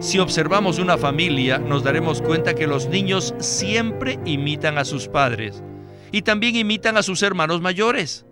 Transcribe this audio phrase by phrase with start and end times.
[0.00, 5.62] Si observamos una familia, nos daremos cuenta que los niños siempre imitan a sus padres
[6.12, 8.26] y también imitan a sus hermanos mayores.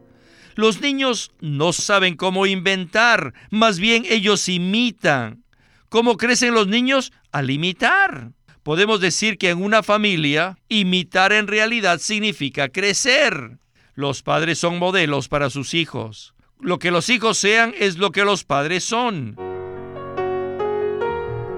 [0.56, 5.42] Los niños no saben cómo inventar, más bien ellos imitan.
[5.88, 7.12] ¿Cómo crecen los niños?
[7.32, 8.32] Al imitar.
[8.62, 13.58] Podemos decir que en una familia, imitar en realidad significa crecer.
[13.94, 16.34] Los padres son modelos para sus hijos.
[16.60, 19.53] Lo que los hijos sean es lo que los padres son.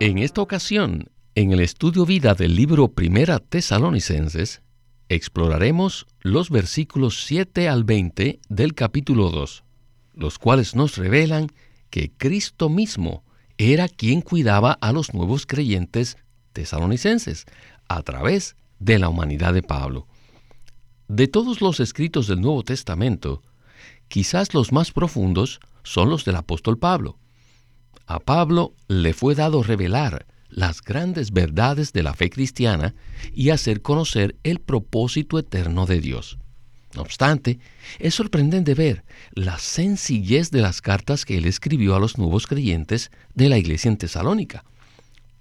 [0.00, 4.62] En esta ocasión, en el estudio vida del libro Primera Tesalonicenses,
[5.08, 9.64] exploraremos los versículos 7 al 20 del capítulo 2,
[10.14, 11.48] los cuales nos revelan
[11.90, 13.24] que Cristo mismo
[13.56, 16.16] era quien cuidaba a los nuevos creyentes
[16.52, 17.46] tesalonicenses
[17.88, 20.06] a través de la humanidad de Pablo.
[21.08, 23.42] De todos los escritos del Nuevo Testamento,
[24.06, 27.18] quizás los más profundos son los del apóstol Pablo.
[28.08, 32.94] A Pablo le fue dado revelar las grandes verdades de la fe cristiana
[33.34, 36.38] y hacer conocer el propósito eterno de Dios.
[36.94, 37.58] No obstante,
[37.98, 43.10] es sorprendente ver la sencillez de las cartas que él escribió a los nuevos creyentes
[43.34, 44.64] de la iglesia en Tesalónica.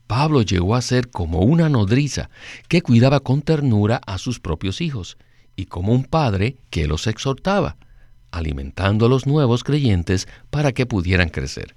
[0.06, 2.30] Pablo llegó a ser como una nodriza
[2.68, 5.18] que cuidaba con ternura a sus propios hijos
[5.56, 7.78] y como un padre que los exhortaba,
[8.30, 11.77] alimentando a los nuevos creyentes para que pudieran crecer.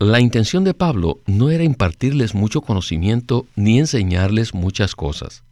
[0.00, 5.42] La intención de Pablo no era impartirles mucho conocimiento ni enseñarles muchas cosas.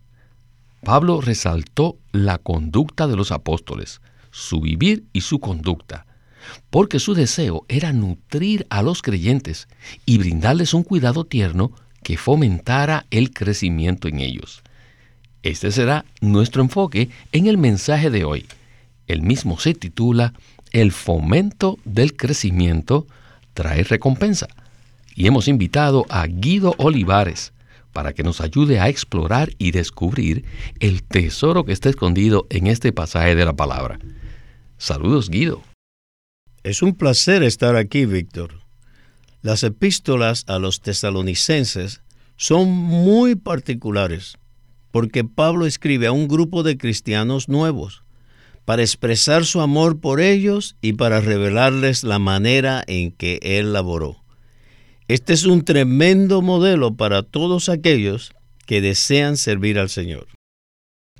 [0.84, 4.00] Pablo resaltó la conducta de los apóstoles,
[4.30, 6.06] su vivir y su conducta,
[6.70, 9.66] porque su deseo era nutrir a los creyentes
[10.04, 11.72] y brindarles un cuidado tierno
[12.04, 14.62] que fomentara el crecimiento en ellos.
[15.42, 18.46] Este será nuestro enfoque en el mensaje de hoy.
[19.08, 20.34] El mismo se titula
[20.70, 23.08] El fomento del crecimiento
[23.56, 24.46] trae recompensa.
[25.16, 27.52] Y hemos invitado a Guido Olivares
[27.92, 30.44] para que nos ayude a explorar y descubrir
[30.78, 33.98] el tesoro que está escondido en este pasaje de la palabra.
[34.76, 35.62] Saludos, Guido.
[36.62, 38.60] Es un placer estar aquí, Víctor.
[39.40, 42.02] Las epístolas a los tesalonicenses
[42.36, 44.36] son muy particulares
[44.90, 48.02] porque Pablo escribe a un grupo de cristianos nuevos
[48.66, 54.16] para expresar su amor por ellos y para revelarles la manera en que Él laboró.
[55.08, 58.32] Este es un tremendo modelo para todos aquellos
[58.66, 60.26] que desean servir al Señor.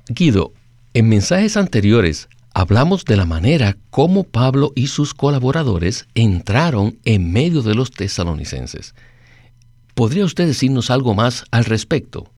[0.09, 0.51] Guido,
[0.93, 7.61] en mensajes anteriores hablamos de la manera como Pablo y sus colaboradores entraron en medio
[7.61, 8.93] de los tesalonicenses.
[9.93, 12.29] ¿Podría usted decirnos algo más al respecto?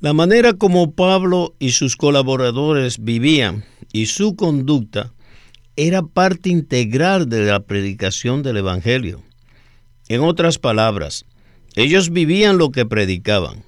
[0.00, 5.12] La manera como Pablo y sus colaboradores vivían y su conducta
[5.76, 9.22] era parte integral de la predicación del Evangelio.
[10.08, 11.24] En otras palabras,
[11.74, 13.64] ellos vivían lo que predicaban.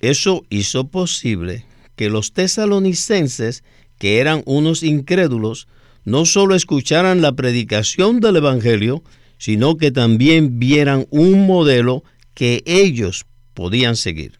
[0.00, 1.64] Eso hizo posible
[1.96, 3.64] que los tesalonicenses,
[3.98, 5.68] que eran unos incrédulos,
[6.04, 9.02] no solo escucharan la predicación del Evangelio,
[9.38, 13.24] sino que también vieran un modelo que ellos
[13.54, 14.38] podían seguir.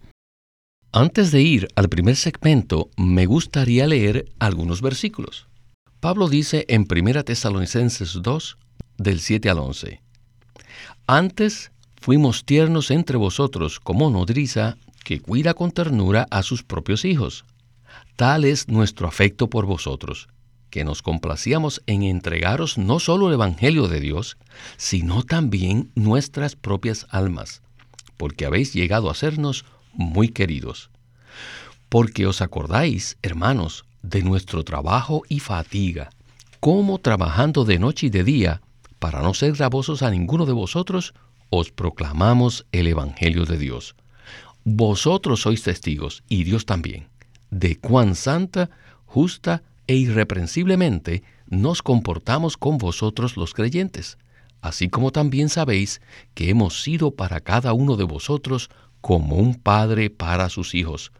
[0.93, 5.47] Antes de ir al primer segmento, me gustaría leer algunos versículos.
[6.01, 8.59] Pablo dice en 1 Tesalonicenses 2,
[8.99, 10.01] del 7 al 11,
[11.07, 11.71] Antes
[12.01, 17.45] fuimos tiernos entre vosotros como nodriza que cuida con ternura a sus propios hijos.
[18.17, 20.29] Tal es nuestro afecto por vosotros,
[20.71, 24.37] que nos complacíamos en entregaros no solo el Evangelio de Dios,
[24.77, 27.63] sino también nuestras propias almas,
[28.17, 29.65] porque habéis llegado a sernos
[29.97, 30.91] muy queridos.
[31.89, 36.11] Porque os acordáis, hermanos, de nuestro trabajo y fatiga,
[36.61, 38.63] cómo trabajando de noche y de día,
[38.99, 41.15] para no ser gravosos a ninguno de vosotros,
[41.51, 43.95] os proclamamos el Evangelio de Dios.
[44.65, 47.09] Vosotros sois testigos, y Dios también,
[47.51, 48.71] de cuán santa,
[49.05, 54.19] justa e irreprensiblemente nos comportamos con vosotros los creyentes,
[54.61, 56.01] así como también sabéis
[56.35, 58.71] que hemos sido para cada uno de vosotros
[59.07, 61.13] como un padre para sus hijos,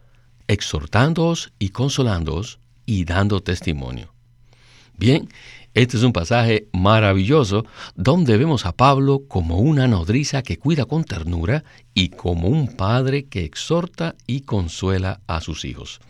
[0.49, 4.13] exhortándoos y consolándoos y dando testimonio.
[4.97, 5.29] Bien,
[5.73, 11.05] Este es un pasaje maravilloso donde vemos a Pablo como una nodriza que cuida con
[11.05, 11.63] ternura
[11.93, 16.01] y como un padre que exhorta y consuela a sus hijos.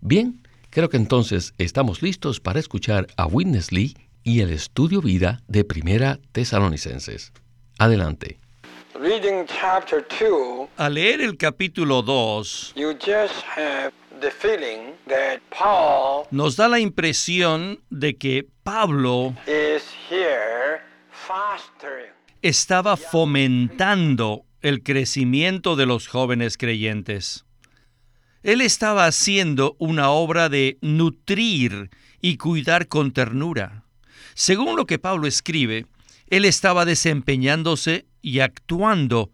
[0.00, 5.42] Bien, creo que entonces estamos listos para escuchar a Witness Lee y el estudio vida
[5.48, 7.32] de Primera Tesalonicenses.
[7.76, 8.38] Adelante.
[10.76, 12.74] Al leer el capítulo 2,
[16.30, 19.36] nos da la impresión de que Pablo
[22.42, 27.44] estaba fomentando el crecimiento de los jóvenes creyentes.
[28.42, 31.90] Él estaba haciendo una obra de nutrir
[32.20, 33.84] y cuidar con ternura.
[34.34, 35.86] Según lo que Pablo escribe,
[36.30, 39.30] él estaba desempeñándose y actuando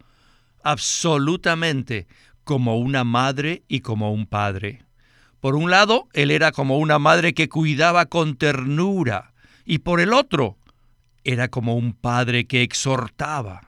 [0.63, 2.07] absolutamente
[2.43, 4.83] como una madre y como un padre.
[5.39, 9.33] Por un lado, él era como una madre que cuidaba con ternura,
[9.65, 10.57] y por el otro,
[11.23, 13.67] era como un padre que exhortaba.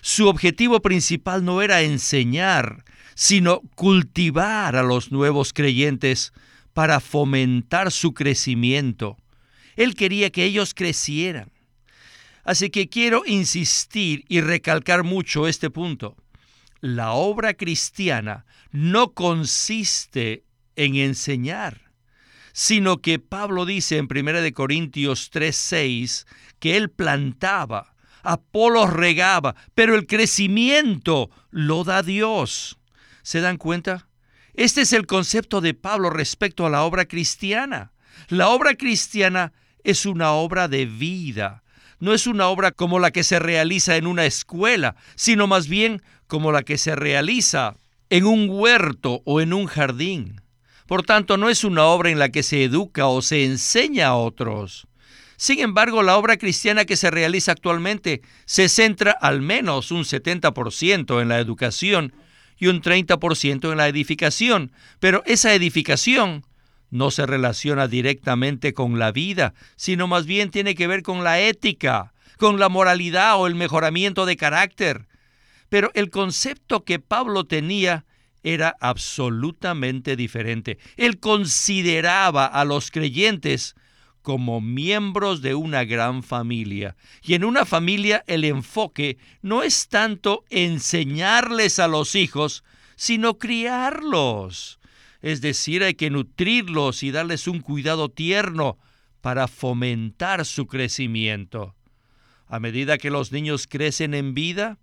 [0.00, 2.84] Su objetivo principal no era enseñar,
[3.14, 6.32] sino cultivar a los nuevos creyentes
[6.72, 9.16] para fomentar su crecimiento.
[9.76, 11.50] Él quería que ellos crecieran.
[12.44, 16.16] Así que quiero insistir y recalcar mucho este punto.
[16.80, 20.44] La obra cristiana no consiste
[20.76, 21.92] en enseñar,
[22.52, 26.26] sino que Pablo dice en 1 Corintios 3:6
[26.58, 32.78] que él plantaba, Apolo regaba, pero el crecimiento lo da Dios.
[33.22, 34.08] ¿Se dan cuenta?
[34.54, 37.92] Este es el concepto de Pablo respecto a la obra cristiana.
[38.28, 39.52] La obra cristiana
[39.84, 41.62] es una obra de vida,
[42.00, 46.02] no es una obra como la que se realiza en una escuela, sino más bien
[46.26, 47.76] como la que se realiza
[48.08, 50.40] en un huerto o en un jardín.
[50.86, 54.16] Por tanto, no es una obra en la que se educa o se enseña a
[54.16, 54.88] otros.
[55.36, 61.22] Sin embargo, la obra cristiana que se realiza actualmente se centra al menos un 70%
[61.22, 62.12] en la educación
[62.58, 66.44] y un 30% en la edificación, pero esa edificación
[66.90, 71.40] no se relaciona directamente con la vida, sino más bien tiene que ver con la
[71.40, 75.06] ética, con la moralidad o el mejoramiento de carácter.
[75.68, 78.04] Pero el concepto que Pablo tenía
[78.42, 80.78] era absolutamente diferente.
[80.96, 83.76] Él consideraba a los creyentes
[84.22, 86.96] como miembros de una gran familia.
[87.22, 92.64] Y en una familia el enfoque no es tanto enseñarles a los hijos,
[92.96, 94.79] sino criarlos.
[95.20, 98.78] Es decir, hay que nutrirlos y darles un cuidado tierno
[99.20, 101.74] para fomentar su crecimiento.
[102.46, 104.78] A medida que los niños crecen en vida,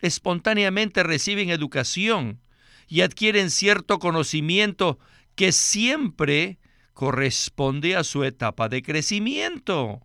[0.00, 2.40] espontáneamente reciben educación
[2.88, 4.98] y adquieren cierto conocimiento
[5.34, 6.58] que siempre
[6.92, 10.00] corresponde a su etapa de crecimiento.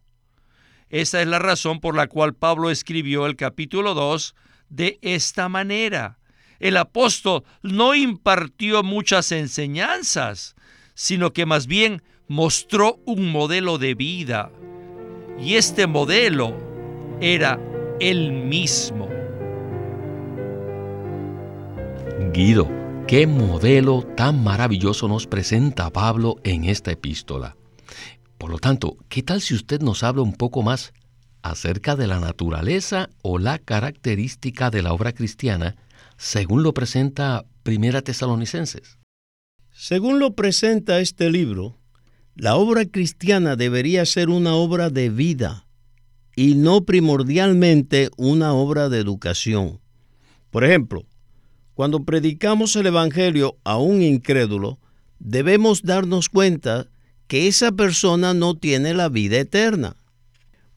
[0.89, 4.35] Esa es la razón por la cual Pablo escribió el capítulo 2
[4.69, 6.19] de esta manera
[6.61, 10.55] el apóstol no impartió muchas enseñanzas,
[10.93, 14.51] sino que más bien mostró un modelo de vida.
[15.39, 16.55] Y este modelo
[17.19, 17.59] era
[17.99, 19.09] él mismo.
[22.31, 22.69] Guido,
[23.07, 27.57] qué modelo tan maravilloso nos presenta Pablo en esta epístola.
[28.37, 30.93] Por lo tanto, ¿qué tal si usted nos habla un poco más
[31.41, 35.75] acerca de la naturaleza o la característica de la obra cristiana
[36.21, 38.99] según lo presenta Primera Tesalonicenses.
[39.71, 41.79] Según lo presenta este libro,
[42.35, 45.65] la obra cristiana debería ser una obra de vida
[46.35, 49.79] y no primordialmente una obra de educación.
[50.51, 51.07] Por ejemplo,
[51.73, 54.77] cuando predicamos el Evangelio a un incrédulo,
[55.17, 56.87] debemos darnos cuenta
[57.25, 59.95] que esa persona no tiene la vida eterna.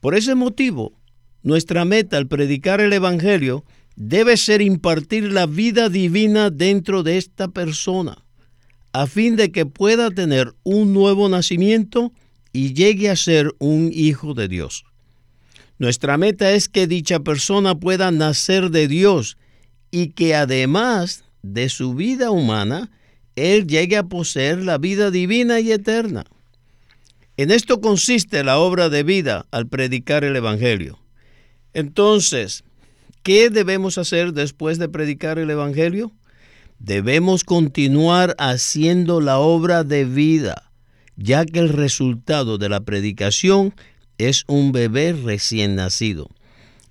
[0.01, 0.99] Por ese motivo,
[1.43, 7.49] nuestra meta al predicar el Evangelio debe ser impartir la vida divina dentro de esta
[7.49, 8.25] persona,
[8.93, 12.13] a fin de que pueda tener un nuevo nacimiento
[12.53, 14.85] y llegue a ser un hijo de Dios.
[15.79, 19.37] Nuestra meta es que dicha persona pueda nacer de Dios
[19.91, 22.91] y que además de su vida humana,
[23.37, 26.25] él llegue a poseer la vida divina y eterna.
[27.37, 31.01] En esto consiste la obra de vida al predicar el Evangelio.
[31.73, 32.63] Entonces,
[33.25, 36.13] ¿Qué debemos hacer después de predicar el Evangelio?
[36.79, 40.71] Debemos continuar haciendo la obra de vida,
[41.17, 43.75] ya que el resultado de la predicación
[44.19, 46.29] es un bebé recién nacido.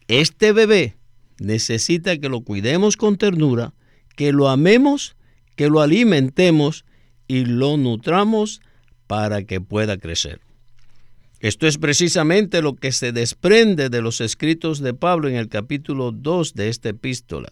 [0.08, 0.96] Este bebé
[1.38, 3.76] necesita que lo cuidemos con ternura,
[4.16, 5.16] que lo amemos,
[5.56, 6.84] que lo alimentemos
[7.28, 8.60] y lo nutramos
[9.06, 10.42] para que pueda crecer.
[11.44, 16.14] Esto es precisamente lo que se desprende de los escritos de Pablo en el capítulo
[16.14, 17.52] 2 de esta epístola.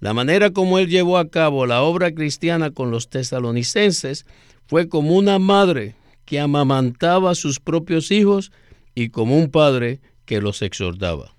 [0.00, 4.24] La manera como él llevó a cabo la obra cristiana con los tesalonicenses
[4.66, 8.52] fue como una madre que amamantaba a sus propios hijos
[8.94, 11.34] y como un padre que los exhortaba.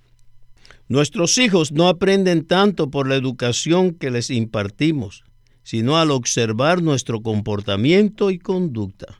[0.88, 5.23] Nuestros hijos no aprenden tanto por la educación que les impartimos,
[5.63, 9.19] sino al observar nuestro comportamiento y conducta.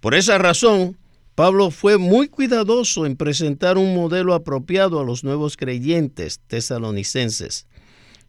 [0.00, 0.98] Por esa razón,
[1.38, 7.68] Pablo fue muy cuidadoso en presentar un modelo apropiado a los nuevos creyentes tesalonicenses.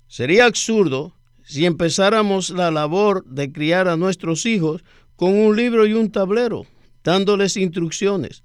[0.08, 4.84] Sería absurdo si empezáramos la labor de criar a nuestros hijos
[5.16, 6.68] con un libro y un tablero,
[7.04, 8.44] dándoles instrucciones.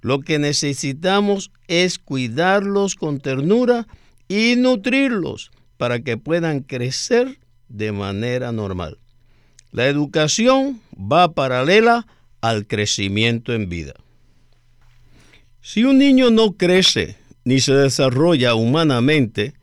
[0.00, 3.88] Lo que necesitamos es cuidarlos con ternura
[4.28, 8.98] y nutrirlos para que puedan crecer de manera normal.
[9.72, 12.06] La educación va paralela
[12.40, 13.94] al crecimiento en vida.
[15.60, 19.54] Si un niño no crece ni se desarrolla humanamente,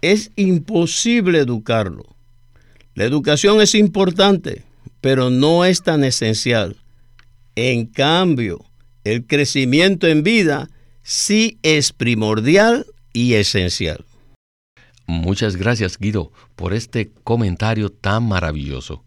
[0.00, 2.16] es imposible educarlo.
[2.94, 4.64] La educación es importante,
[5.00, 6.76] pero no es tan esencial.
[7.54, 8.64] En cambio,
[9.04, 10.70] el crecimiento en vida
[11.02, 14.04] sí es primordial y esencial.
[15.06, 19.04] Muchas gracias Guido por este comentario tan maravilloso.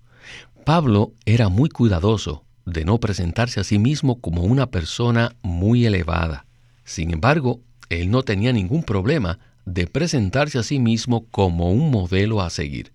[0.66, 6.45] Pablo era muy cuidadoso de no presentarse a sí mismo como una persona muy elevada.
[6.83, 12.41] Sin embargo, él no tenía ningún problema de presentarse a sí mismo como un modelo
[12.41, 12.91] a seguir.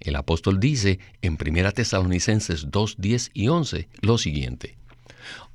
[0.00, 4.76] El apóstol dice en 1 Tesalonicenses 2, 10 y 11 lo siguiente.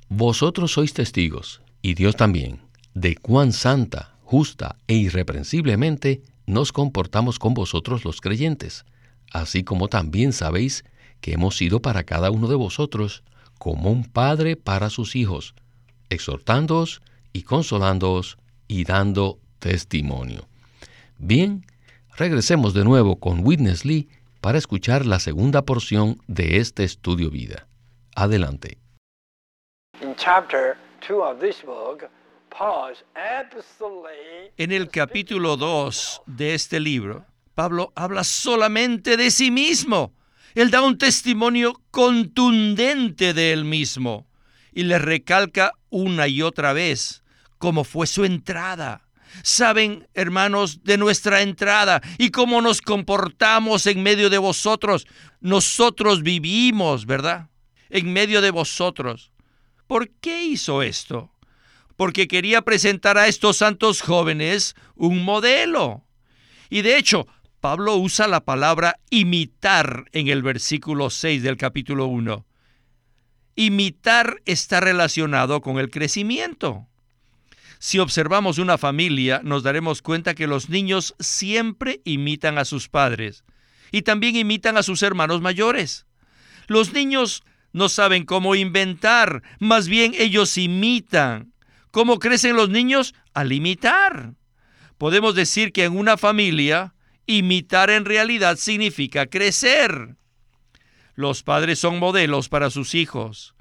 [0.08, 2.60] Vosotros sois testigos, y Dios también,
[2.94, 8.86] de cuán santa, justa e irreprensiblemente nos comportamos con vosotros los creyentes,
[9.32, 10.84] así como también sabéis
[11.20, 13.22] que hemos sido para cada uno de vosotros
[13.58, 15.54] como un padre para sus hijos,
[16.08, 20.48] exhortándoos y consolándoos y dando testimonio.
[21.18, 21.66] Bien,
[22.16, 24.08] regresemos de nuevo con Witness Lee
[24.40, 27.66] para escuchar la segunda porción de este estudio vida.
[28.14, 28.78] Adelante.
[34.56, 37.24] En el capítulo 2 de este libro,
[37.54, 40.12] Pablo habla solamente de sí mismo.
[40.54, 44.26] Él da un testimonio contundente de él mismo
[44.72, 47.22] y le recalca una y otra vez
[47.58, 49.08] cómo fue su entrada
[49.42, 55.06] saben, hermanos, de nuestra entrada y cómo nos comportamos en medio de vosotros.
[55.40, 57.48] Nosotros vivimos, ¿verdad?
[57.90, 59.32] En medio de vosotros.
[59.86, 61.32] ¿Por qué hizo esto?
[61.96, 66.04] Porque quería presentar a estos santos jóvenes un modelo.
[66.70, 67.26] Y de hecho,
[67.60, 72.46] Pablo usa la palabra imitar en el versículo 6 del capítulo 1.
[73.56, 76.86] Imitar está relacionado con el crecimiento.
[77.80, 83.42] Si observamos una familia, nos daremos cuenta que los niños siempre imitan a sus padres
[83.90, 86.06] y también imitan a sus hermanos mayores.
[86.68, 91.52] Los niños no saben cómo inventar, más bien ellos imitan.
[91.90, 93.14] ¿Cómo crecen los niños?
[93.34, 94.34] Al imitar.
[94.96, 96.94] Podemos decir que en una familia,
[97.28, 100.16] imitar en realidad significa crecer.
[101.14, 103.54] Los padres son modelos para sus hijos.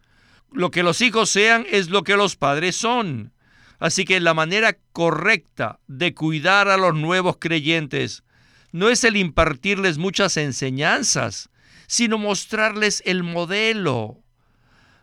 [0.51, 3.33] Lo que los hijos sean es lo que los padres son.
[3.77, 8.23] Así que la manera correcta de cuidar a los nuevos creyentes
[8.71, 11.49] no es el impartirles muchas enseñanzas,
[11.87, 14.23] sino mostrarles el modelo.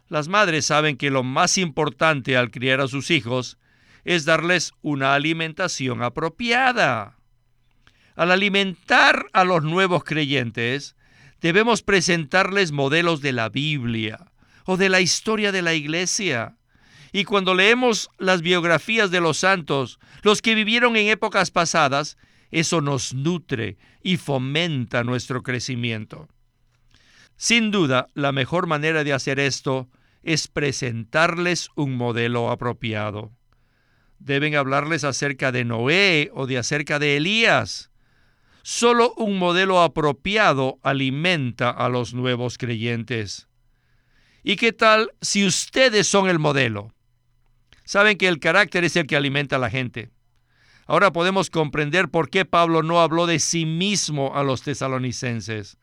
[0.08, 3.58] Las madres saben que lo más importante al criar a sus hijos
[4.04, 7.13] es darles una alimentación apropiada.
[8.14, 10.96] Al alimentar a los nuevos creyentes,
[11.40, 14.32] debemos presentarles modelos de la Biblia
[14.64, 16.56] o de la historia de la iglesia
[17.14, 22.18] y cuando leemos las biografías de los santos, los que vivieron en épocas pasadas,
[22.50, 26.28] eso nos nutre y fomenta nuestro crecimiento.
[27.36, 29.88] Sin duda, la mejor manera de hacer esto
[30.24, 33.30] es presentarles un modelo apropiado.
[34.18, 37.92] Deben hablarles acerca de Noé o de acerca de Elías.
[38.66, 43.46] Solo un modelo apropiado alimenta a los nuevos creyentes.
[44.42, 46.94] ¿Y qué tal si ustedes son el modelo?
[47.84, 50.08] Saben que el carácter es el que alimenta a la gente.
[50.86, 55.76] Ahora podemos comprender por qué Pablo no habló de sí mismo a los tesalonicenses.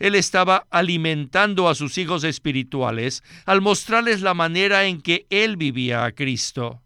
[0.00, 6.04] Él estaba alimentando a sus hijos espirituales al mostrarles la manera en que él vivía
[6.04, 6.82] a Cristo.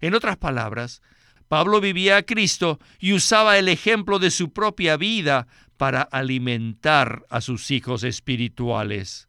[0.00, 1.02] En otras palabras,
[1.48, 7.40] Pablo vivía a Cristo y usaba el ejemplo de su propia vida para alimentar a
[7.40, 9.28] sus hijos espirituales.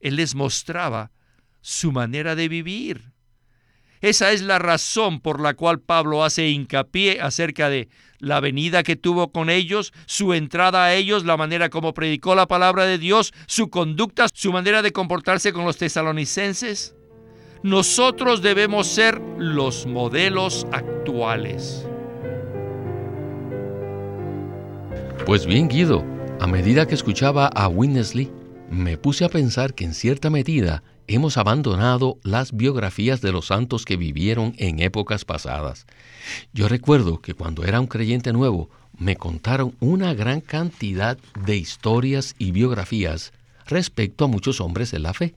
[0.00, 1.12] Él les mostraba
[1.60, 3.12] su manera de vivir.
[4.00, 8.96] Esa es la razón por la cual Pablo hace hincapié acerca de la venida que
[8.96, 13.32] tuvo con ellos, su entrada a ellos, la manera como predicó la palabra de Dios,
[13.46, 16.94] su conducta, su manera de comportarse con los tesalonicenses.
[17.64, 21.88] Nosotros debemos ser los modelos actuales.
[25.24, 26.04] Pues bien, Guido,
[26.40, 28.30] a medida que escuchaba a Winnesley,
[28.70, 33.86] me puse a pensar que en cierta medida hemos abandonado las biografías de los santos
[33.86, 35.86] que vivieron en épocas pasadas.
[36.52, 38.68] Yo recuerdo que cuando era un creyente nuevo,
[38.98, 41.16] me contaron una gran cantidad
[41.46, 43.32] de historias y biografías
[43.64, 45.34] respecto a muchos hombres de la fe.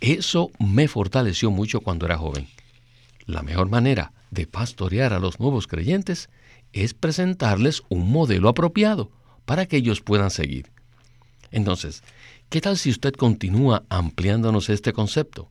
[0.00, 2.48] Eso me fortaleció mucho cuando era joven.
[3.26, 6.28] La mejor manera de pastorear a los nuevos creyentes
[6.72, 9.10] es presentarles un modelo apropiado
[9.44, 10.70] para que ellos puedan seguir.
[11.50, 12.02] Entonces,
[12.48, 15.50] ¿Qué tal si usted continúa ampliándonos este concepto?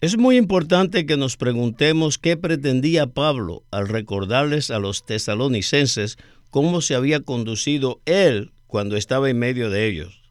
[0.00, 6.18] Es muy importante que nos preguntemos qué pretendía Pablo al recordarles a los tesalonicenses
[6.50, 10.21] cómo se había conducido él cuando estaba en medio de ellos.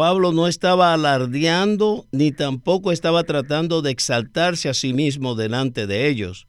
[0.00, 6.08] Pablo no estaba alardeando ni tampoco estaba tratando de exaltarse a sí mismo delante de
[6.08, 6.46] ellos.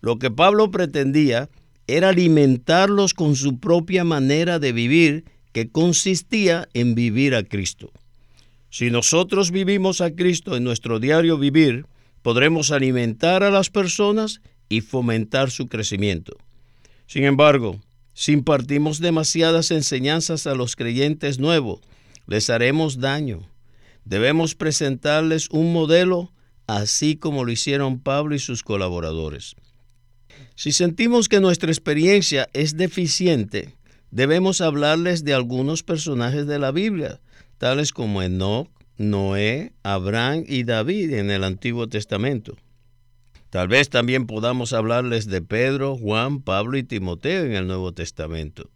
[0.00, 1.50] Lo que Pablo pretendía
[1.88, 7.90] era alimentarlos con su propia manera de vivir que consistía en vivir a Cristo.
[8.70, 11.86] Si nosotros vivimos a Cristo en nuestro diario vivir,
[12.22, 16.36] podremos alimentar a las personas y fomentar su crecimiento.
[17.08, 17.80] Sin embargo,
[18.12, 21.80] si impartimos demasiadas enseñanzas a los creyentes nuevos,
[22.26, 23.48] les haremos daño.
[24.04, 26.32] Debemos presentarles un modelo
[26.66, 29.56] así como lo hicieron Pablo y sus colaboradores.
[30.54, 33.74] Si sentimos que nuestra experiencia es deficiente,
[34.10, 37.20] debemos hablarles de algunos personajes de la Biblia,
[37.58, 42.56] tales como Enoch, Noé, Abraham y David en el Antiguo Testamento.
[43.50, 48.70] Tal vez también podamos hablarles de Pedro, Juan, Pablo y Timoteo en el Nuevo Testamento.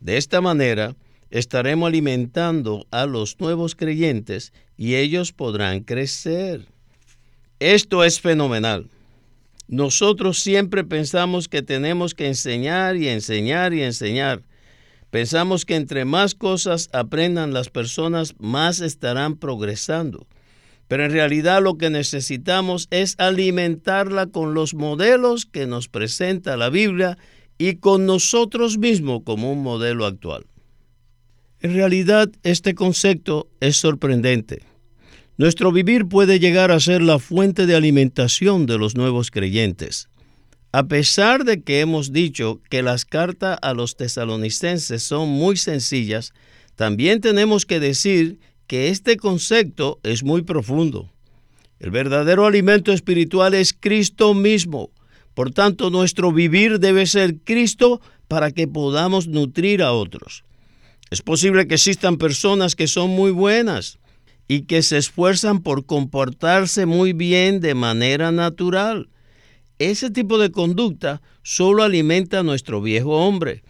[0.00, 0.96] De esta manera,
[1.38, 6.66] estaremos alimentando a los nuevos creyentes y ellos podrán crecer.
[7.60, 8.88] Esto es fenomenal.
[9.68, 14.42] Nosotros siempre pensamos que tenemos que enseñar y enseñar y enseñar,
[15.14, 20.26] Pensamos que entre más cosas aprendan las personas, más estarán progresando.
[20.88, 26.68] Pero en realidad lo que necesitamos es alimentarla con los modelos que nos presenta la
[26.68, 27.16] Biblia
[27.58, 30.46] y con nosotros mismos como un modelo actual.
[31.64, 34.64] En realidad este concepto es sorprendente.
[35.38, 40.10] Nuestro vivir puede llegar a ser la fuente de alimentación de los nuevos creyentes.
[40.72, 46.34] A pesar de que hemos dicho que las cartas a los tesalonicenses son muy sencillas,
[46.76, 51.10] también tenemos que decir que este concepto es muy profundo.
[51.78, 54.90] El verdadero alimento espiritual es Cristo mismo.
[55.32, 60.44] Por tanto, nuestro vivir debe ser Cristo para que podamos nutrir a otros.
[61.10, 63.98] Es posible que existan personas que son muy buenas
[64.48, 69.08] y que se esfuerzan por comportarse muy bien de manera natural
[69.78, 73.62] ese tipo de conducta solo alimenta a nuestro viejo hombre.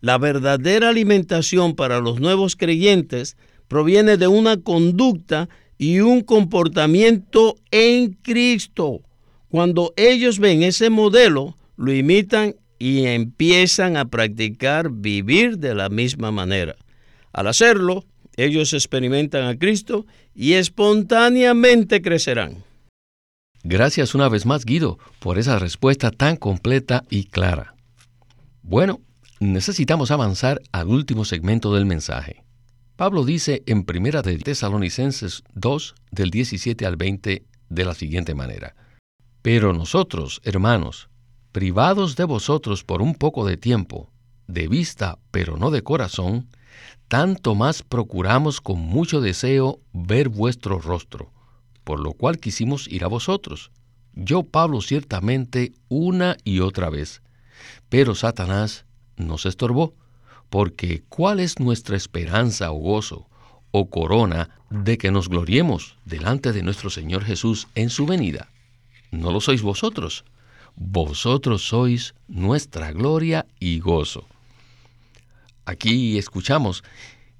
[0.00, 3.36] La verdadera alimentación para los nuevos creyentes
[3.68, 9.02] proviene de una conducta y un comportamiento en Cristo.
[9.48, 16.32] Cuando ellos ven ese modelo, lo imitan y empiezan a practicar vivir de la misma
[16.32, 16.74] manera.
[17.32, 22.64] Al hacerlo, ellos experimentan a Cristo y espontáneamente crecerán.
[23.62, 27.74] Gracias una vez más, Guido, por esa respuesta tan completa y clara.
[28.62, 29.00] Bueno,
[29.40, 32.42] necesitamos avanzar al último segmento del mensaje.
[32.96, 38.74] Pablo dice en Primera de Tesalonicenses 2, del 17 al 20, de la siguiente manera.
[39.42, 41.09] Pero nosotros, hermanos,
[41.52, 44.10] privados de vosotros por un poco de tiempo,
[44.46, 46.48] de vista pero no de corazón,
[47.08, 51.32] tanto más procuramos con mucho deseo ver vuestro rostro
[51.90, 53.72] por lo cual quisimos ir a vosotros.
[54.14, 57.20] Yo, Pablo, ciertamente una y otra vez.
[57.88, 58.84] Pero Satanás
[59.16, 59.94] nos estorbó,
[60.50, 63.28] porque ¿cuál es nuestra esperanza o gozo
[63.72, 68.50] o corona de que nos gloriemos delante de nuestro Señor Jesús en su venida?
[69.10, 70.24] No lo sois vosotros,
[70.80, 74.26] vosotros sois nuestra gloria y gozo.
[75.66, 76.82] Aquí escuchamos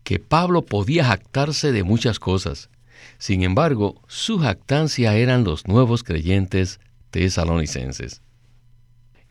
[0.04, 2.68] que Pablo podía jactarse de muchas cosas,
[3.16, 8.20] sin embargo, su jactancia eran los nuevos creyentes tesalonicenses.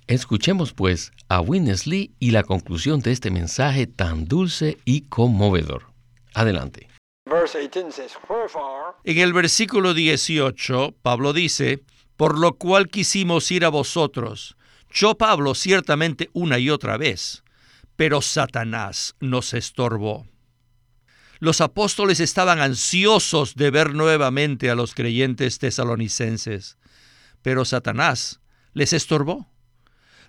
[0.08, 5.84] Escuchemos pues a Winnesley y la conclusión de este mensaje tan dulce y conmovedor.
[6.34, 6.88] Adelante.
[9.04, 11.84] En el versículo 18, Pablo dice,
[12.20, 14.58] por lo cual quisimos ir a vosotros.
[14.92, 17.46] Yo, Pablo, ciertamente una y otra vez,
[17.96, 20.28] pero Satanás nos estorbó.
[21.40, 26.78] Los apóstoles estaban ansiosos de ver nuevamente a los creyentes tesalonicenses,
[27.42, 28.42] pero Satanás
[28.74, 29.50] les estorbó.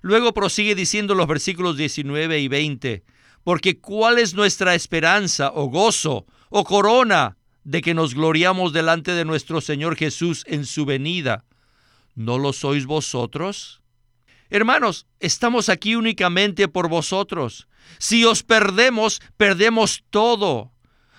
[0.00, 3.03] Luego prosigue diciendo los versículos 19 y 20,
[3.42, 9.24] porque ¿cuál es nuestra esperanza o gozo o corona de que nos gloriamos delante de
[9.24, 11.46] nuestro Señor Jesús en su venida?
[12.14, 13.81] ¿No lo sois vosotros?
[14.51, 17.68] Hermanos, estamos aquí únicamente por vosotros.
[17.99, 20.73] Si os perdemos, perdemos todo.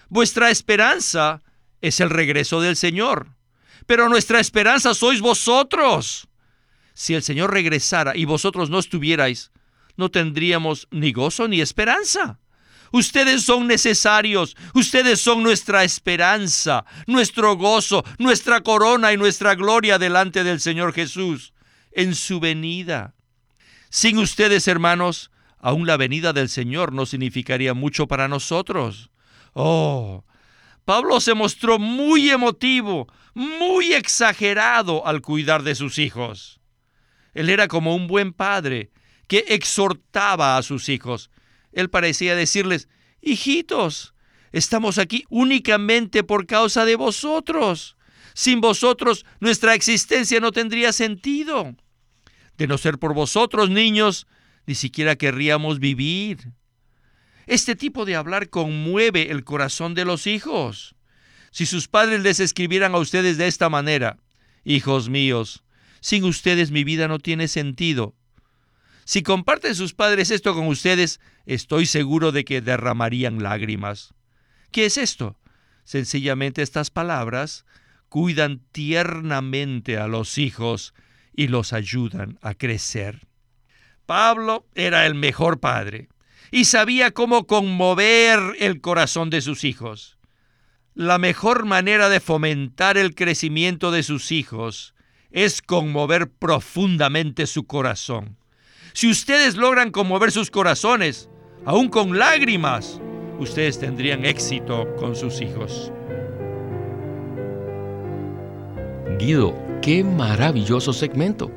[0.09, 1.41] Vuestra esperanza
[1.79, 3.37] es el regreso del Señor,
[3.85, 6.27] pero nuestra esperanza sois vosotros.
[6.93, 9.51] Si el Señor regresara y vosotros no estuvierais,
[9.95, 12.40] no tendríamos ni gozo ni esperanza.
[12.91, 20.43] Ustedes son necesarios, ustedes son nuestra esperanza, nuestro gozo, nuestra corona y nuestra gloria delante
[20.43, 21.53] del Señor Jesús
[21.91, 23.15] en su venida.
[23.89, 29.09] Sin ustedes, hermanos, aún la venida del Señor no significaría mucho para nosotros.
[29.53, 30.25] Oh,
[30.83, 36.59] Pablo se mostró muy emotivo, muy exagerado al cuidar de sus hijos.
[37.33, 38.91] Él era como un buen padre
[39.27, 41.29] que exhortaba a sus hijos
[41.71, 42.89] él parecía decirles,
[43.21, 44.13] hijitos,
[44.51, 47.97] estamos aquí únicamente por causa de vosotros.
[48.33, 51.75] Sin vosotros nuestra existencia no tendría sentido.
[52.57, 54.27] De no ser por vosotros, niños,
[54.65, 56.53] ni siquiera querríamos vivir.
[57.47, 60.95] Este tipo de hablar conmueve el corazón de los hijos.
[61.51, 64.17] Si sus padres les escribieran a ustedes de esta manera,
[64.63, 65.63] hijos míos,
[65.99, 68.15] sin ustedes mi vida no tiene sentido,
[69.05, 74.13] si comparten sus padres esto con ustedes, estoy seguro de que derramarían lágrimas.
[74.71, 75.37] ¿Qué es esto?
[75.83, 77.65] Sencillamente estas palabras
[78.09, 80.93] cuidan tiernamente a los hijos
[81.33, 83.27] y los ayudan a crecer.
[84.05, 86.09] Pablo era el mejor padre
[86.51, 90.17] y sabía cómo conmover el corazón de sus hijos.
[90.93, 94.93] La mejor manera de fomentar el crecimiento de sus hijos
[95.31, 98.37] es conmover profundamente su corazón.
[98.93, 101.29] Si ustedes logran conmover sus corazones,
[101.65, 102.99] aún con lágrimas,
[103.39, 105.91] ustedes tendrían éxito con sus hijos.
[109.17, 111.51] Guido, qué maravilloso segmento.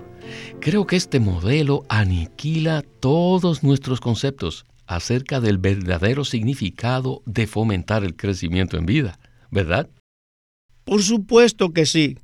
[0.61, 8.17] Creo que este modelo aniquila todos nuestros conceptos acerca del verdadero significado de fomentar el
[8.17, 9.19] crecimiento en vida,
[9.51, 9.89] ¿verdad?
[10.85, 12.19] Por supuesto que sí.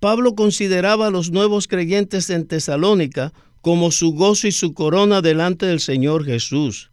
[0.00, 3.32] Pablo consideraba a los nuevos creyentes en Tesalónica
[3.66, 6.92] como su gozo y su corona delante del Señor Jesús.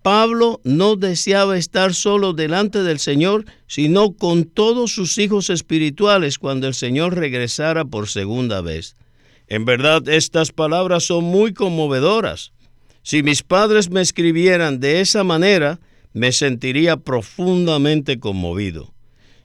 [0.00, 6.68] Pablo no deseaba estar solo delante del Señor, sino con todos sus hijos espirituales cuando
[6.68, 8.96] el Señor regresara por segunda vez.
[9.46, 12.54] En verdad, estas palabras son muy conmovedoras.
[13.02, 15.80] Si mis padres me escribieran de esa manera,
[16.14, 18.94] me sentiría profundamente conmovido.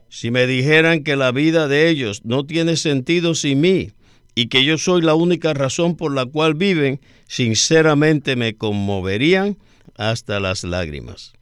[0.07, 3.91] Si me dijeran que la vida de ellos no tiene sentido sin mí,
[4.35, 9.57] y que yo soy la única razón por la cual viven, sinceramente me conmoverían
[9.97, 11.33] hasta las lágrimas.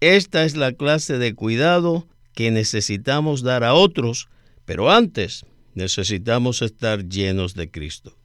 [0.00, 4.28] Esta es la clase de cuidado que necesitamos dar a otros,
[4.64, 8.16] pero antes necesitamos estar llenos de Cristo.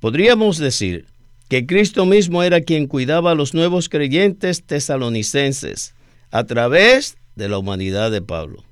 [0.00, 1.06] Podríamos decir
[1.48, 5.94] que Cristo mismo era quien cuidaba a los nuevos creyentes tesalonicenses
[6.30, 8.64] a través de la humanidad de Pablo.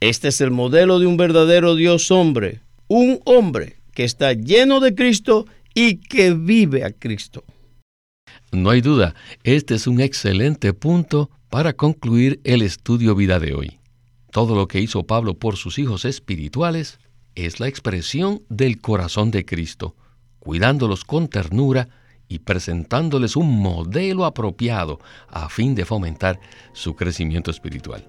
[0.00, 4.94] Este es el modelo de un verdadero Dios hombre, un hombre que está lleno de
[4.94, 7.44] Cristo y que vive a Cristo.
[8.50, 13.78] No hay duda, este es un excelente punto para concluir el estudio vida de hoy.
[14.30, 16.98] Todo lo que hizo Pablo por sus hijos espirituales
[17.34, 19.94] es la expresión del corazón de Cristo,
[20.38, 21.88] cuidándolos con ternura
[22.28, 26.40] y presentándoles un modelo apropiado a fin de fomentar
[26.72, 28.06] su crecimiento espiritual.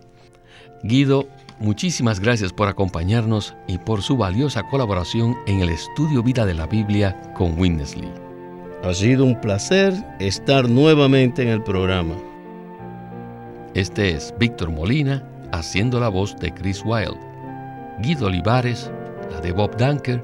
[0.84, 1.28] Guido,
[1.60, 6.68] muchísimas gracias por acompañarnos y por su valiosa colaboración en el estudio vida de la
[6.68, 8.10] Biblia con Winnesley.
[8.84, 12.15] Ha sido un placer estar nuevamente en el programa.
[13.74, 17.20] Este es Víctor Molina haciendo la voz de Chris Wilde,
[18.00, 18.89] Guido Olivares,
[19.30, 20.24] la de Bob Dunker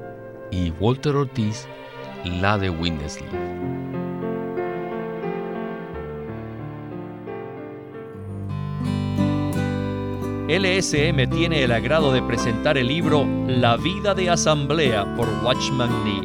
[0.50, 1.66] y Walter Ortiz,
[2.24, 3.28] la de Winnesley.
[10.48, 16.22] LSM tiene el agrado de presentar el libro La vida de asamblea por Watchman Nee.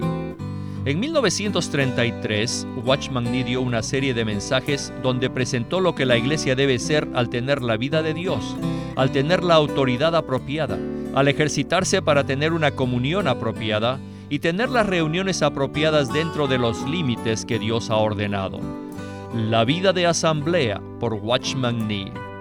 [0.85, 6.55] En 1933, Watchman Nee dio una serie de mensajes donde presentó lo que la iglesia
[6.55, 8.55] debe ser al tener la vida de Dios,
[8.95, 10.77] al tener la autoridad apropiada,
[11.15, 16.87] al ejercitarse para tener una comunión apropiada y tener las reuniones apropiadas dentro de los
[16.87, 18.59] límites que Dios ha ordenado.
[19.33, 22.11] La vida de asamblea por Watchman Nee,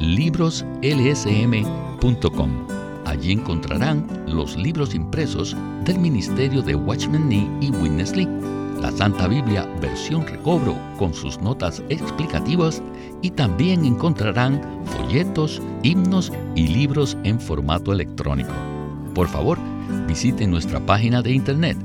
[0.00, 2.50] libroslsm.com.
[3.06, 5.54] Allí encontrarán los libros impresos
[5.84, 8.28] del Ministerio de Watchman Nee y Witness Lee,
[8.80, 12.82] la Santa Biblia versión recobro con sus notas explicativas
[13.22, 18.52] y también encontrarán folletos, himnos y libros en formato electrónico.
[19.14, 19.58] Por favor,
[20.06, 21.78] visiten nuestra página de internet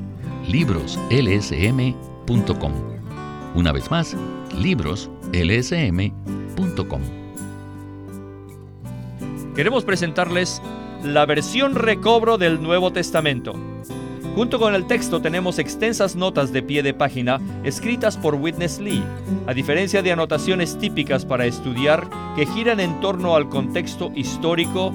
[0.48, 2.72] libroslsm.com.
[3.54, 4.16] Una vez más,
[4.56, 7.19] libroslsm.com.
[9.60, 10.62] Queremos presentarles
[11.04, 13.52] la versión recobro del Nuevo Testamento.
[14.34, 19.04] Junto con el texto tenemos extensas notas de pie de página escritas por Witness Lee,
[19.46, 24.94] a diferencia de anotaciones típicas para estudiar que giran en torno al contexto histórico,